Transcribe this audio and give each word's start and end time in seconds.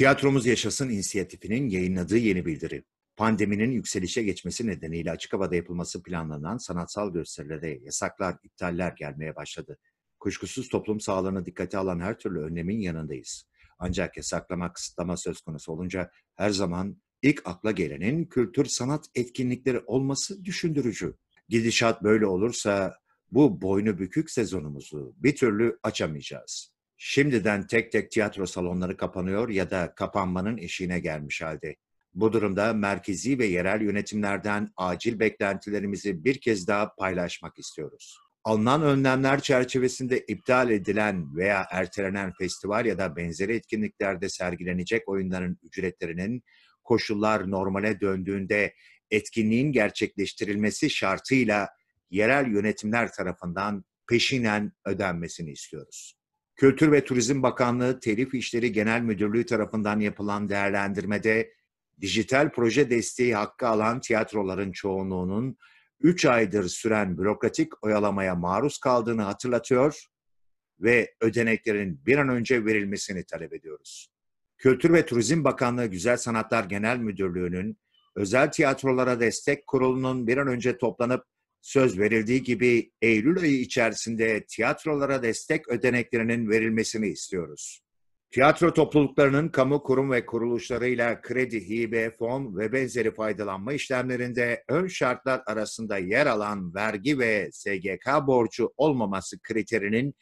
Tiyatromuz 0.00 0.46
Yaşasın 0.46 0.88
inisiyatifinin 0.88 1.68
yayınladığı 1.68 2.16
yeni 2.16 2.46
bildiri. 2.46 2.84
Pandeminin 3.16 3.70
yükselişe 3.70 4.22
geçmesi 4.22 4.66
nedeniyle 4.66 5.10
açık 5.10 5.32
havada 5.32 5.56
yapılması 5.56 6.02
planlanan 6.02 6.56
sanatsal 6.56 7.12
gösterilere 7.12 7.78
yasaklar, 7.82 8.36
iptaller 8.42 8.92
gelmeye 8.92 9.36
başladı. 9.36 9.78
Kuşkusuz 10.20 10.68
toplum 10.68 11.00
sağlığını 11.00 11.46
dikkate 11.46 11.78
alan 11.78 12.00
her 12.00 12.18
türlü 12.18 12.40
önlemin 12.40 12.80
yanındayız. 12.80 13.44
Ancak 13.78 14.16
yasaklama, 14.16 14.72
kısıtlama 14.72 15.16
söz 15.16 15.40
konusu 15.40 15.72
olunca 15.72 16.10
her 16.36 16.50
zaman 16.50 17.02
ilk 17.22 17.42
akla 17.44 17.70
gelenin 17.70 18.24
kültür 18.24 18.64
sanat 18.64 19.06
etkinlikleri 19.14 19.80
olması 19.86 20.44
düşündürücü. 20.44 21.14
Gidişat 21.48 22.02
böyle 22.02 22.26
olursa 22.26 22.94
bu 23.32 23.62
boynu 23.62 23.98
bükük 23.98 24.30
sezonumuzu 24.30 25.14
bir 25.16 25.36
türlü 25.36 25.78
açamayacağız. 25.82 26.79
Şimdiden 27.02 27.66
tek 27.66 27.92
tek 27.92 28.10
tiyatro 28.10 28.46
salonları 28.46 28.96
kapanıyor 28.96 29.48
ya 29.48 29.70
da 29.70 29.94
kapanmanın 29.94 30.58
eşiğine 30.58 31.00
gelmiş 31.00 31.42
halde. 31.42 31.76
Bu 32.14 32.32
durumda 32.32 32.72
merkezi 32.72 33.38
ve 33.38 33.46
yerel 33.46 33.80
yönetimlerden 33.80 34.72
acil 34.76 35.18
beklentilerimizi 35.20 36.24
bir 36.24 36.40
kez 36.40 36.68
daha 36.68 36.94
paylaşmak 36.94 37.58
istiyoruz. 37.58 38.18
Alınan 38.44 38.82
önlemler 38.82 39.40
çerçevesinde 39.40 40.18
iptal 40.18 40.70
edilen 40.70 41.36
veya 41.36 41.66
ertelenen 41.70 42.32
festival 42.32 42.86
ya 42.86 42.98
da 42.98 43.16
benzeri 43.16 43.54
etkinliklerde 43.54 44.28
sergilenecek 44.28 45.08
oyunların 45.08 45.58
ücretlerinin 45.62 46.42
koşullar 46.84 47.50
normale 47.50 48.00
döndüğünde 48.00 48.74
etkinliğin 49.10 49.72
gerçekleştirilmesi 49.72 50.90
şartıyla 50.90 51.68
yerel 52.10 52.46
yönetimler 52.46 53.12
tarafından 53.12 53.84
peşinen 54.08 54.72
ödenmesini 54.84 55.50
istiyoruz. 55.50 56.19
Kültür 56.60 56.92
ve 56.92 57.04
Turizm 57.04 57.42
Bakanlığı 57.42 58.00
Telif 58.00 58.34
İşleri 58.34 58.72
Genel 58.72 59.00
Müdürlüğü 59.00 59.46
tarafından 59.46 60.00
yapılan 60.00 60.48
değerlendirmede 60.48 61.52
dijital 62.00 62.52
proje 62.52 62.90
desteği 62.90 63.34
hakkı 63.34 63.68
alan 63.68 64.00
tiyatroların 64.00 64.72
çoğunluğunun 64.72 65.56
3 66.00 66.24
aydır 66.24 66.68
süren 66.68 67.18
bürokratik 67.18 67.84
oyalamaya 67.84 68.34
maruz 68.34 68.78
kaldığını 68.78 69.22
hatırlatıyor 69.22 70.06
ve 70.80 71.14
ödeneklerin 71.20 72.06
bir 72.06 72.18
an 72.18 72.28
önce 72.28 72.64
verilmesini 72.64 73.24
talep 73.24 73.52
ediyoruz. 73.52 74.08
Kültür 74.58 74.92
ve 74.92 75.06
Turizm 75.06 75.44
Bakanlığı 75.44 75.86
Güzel 75.86 76.16
Sanatlar 76.16 76.64
Genel 76.64 76.98
Müdürlüğü'nün 76.98 77.78
özel 78.16 78.52
tiyatrolara 78.52 79.20
destek 79.20 79.66
kurulunun 79.66 80.26
bir 80.26 80.36
an 80.36 80.48
önce 80.48 80.78
toplanıp 80.78 81.24
söz 81.62 81.98
verildiği 81.98 82.42
gibi 82.42 82.90
Eylül 83.02 83.38
ayı 83.38 83.60
içerisinde 83.60 84.44
tiyatrolara 84.44 85.22
destek 85.22 85.68
ödeneklerinin 85.68 86.50
verilmesini 86.50 87.08
istiyoruz. 87.08 87.80
Tiyatro 88.30 88.74
topluluklarının 88.74 89.48
kamu 89.48 89.82
kurum 89.82 90.10
ve 90.10 90.26
kuruluşlarıyla 90.26 91.20
kredi, 91.20 91.68
hibe, 91.68 92.10
fon 92.16 92.56
ve 92.56 92.72
benzeri 92.72 93.14
faydalanma 93.14 93.72
işlemlerinde 93.72 94.64
ön 94.68 94.86
şartlar 94.86 95.42
arasında 95.46 95.98
yer 95.98 96.26
alan 96.26 96.74
vergi 96.74 97.18
ve 97.18 97.48
SGK 97.52 98.26
borcu 98.26 98.72
olmaması 98.76 99.42
kriterinin 99.42 100.14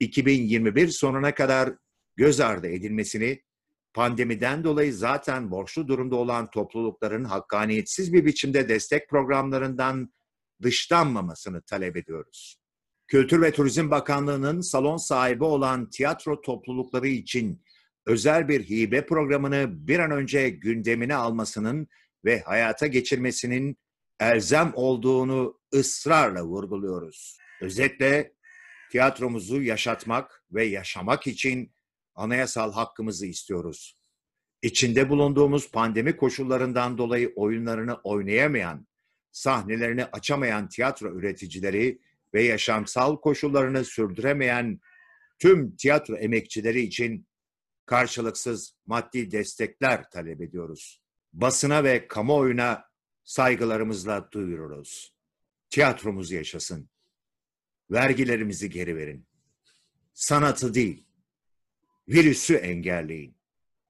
2021 0.00 0.88
sonuna 0.88 1.34
kadar 1.34 1.74
göz 2.16 2.40
ardı 2.40 2.68
edilmesini, 2.68 3.42
pandemiden 3.94 4.64
dolayı 4.64 4.94
zaten 4.94 5.50
borçlu 5.50 5.88
durumda 5.88 6.16
olan 6.16 6.50
toplulukların 6.50 7.24
hakkaniyetsiz 7.24 8.12
bir 8.12 8.24
biçimde 8.24 8.68
destek 8.68 9.08
programlarından 9.08 10.14
dışlanmamasını 10.64 11.62
talep 11.62 11.96
ediyoruz. 11.96 12.56
Kültür 13.06 13.42
ve 13.42 13.52
Turizm 13.52 13.90
Bakanlığı'nın 13.90 14.60
salon 14.60 14.96
sahibi 14.96 15.44
olan 15.44 15.90
tiyatro 15.90 16.40
toplulukları 16.40 17.08
için 17.08 17.62
özel 18.06 18.48
bir 18.48 18.68
hibe 18.68 19.06
programını 19.06 19.86
bir 19.88 19.98
an 19.98 20.10
önce 20.10 20.50
gündemine 20.50 21.14
almasının 21.14 21.88
ve 22.24 22.40
hayata 22.40 22.86
geçirmesinin 22.86 23.78
elzem 24.20 24.72
olduğunu 24.74 25.60
ısrarla 25.74 26.44
vurguluyoruz. 26.44 27.38
Özetle 27.60 28.32
tiyatromuzu 28.90 29.62
yaşatmak 29.62 30.44
ve 30.52 30.64
yaşamak 30.64 31.26
için 31.26 31.72
anayasal 32.14 32.72
hakkımızı 32.72 33.26
istiyoruz. 33.26 33.98
İçinde 34.62 35.08
bulunduğumuz 35.08 35.70
pandemi 35.70 36.16
koşullarından 36.16 36.98
dolayı 36.98 37.32
oyunlarını 37.36 37.94
oynayamayan, 37.94 38.86
sahnelerini 39.34 40.04
açamayan 40.04 40.68
tiyatro 40.68 41.18
üreticileri 41.18 41.98
ve 42.34 42.42
yaşamsal 42.42 43.16
koşullarını 43.16 43.84
sürdüremeyen 43.84 44.80
tüm 45.38 45.76
tiyatro 45.76 46.16
emekçileri 46.16 46.80
için 46.80 47.26
karşılıksız 47.86 48.76
maddi 48.86 49.30
destekler 49.30 50.10
talep 50.10 50.40
ediyoruz. 50.40 51.02
Basına 51.32 51.84
ve 51.84 52.08
kamuoyuna 52.08 52.84
saygılarımızla 53.24 54.28
duyururuz. 54.32 55.14
Tiyatromuz 55.70 56.30
yaşasın. 56.30 56.88
Vergilerimizi 57.90 58.70
geri 58.70 58.96
verin. 58.96 59.26
Sanatı 60.12 60.74
değil, 60.74 61.06
virüsü 62.08 62.54
engelleyin. 62.54 63.36